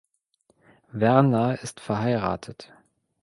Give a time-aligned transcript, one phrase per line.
[0.93, 2.73] Werner ist verheiratet.